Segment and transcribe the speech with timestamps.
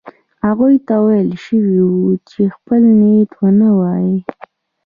[0.45, 4.17] هغوی ته ویل شوي وو چې خپل نیت ونه وايي.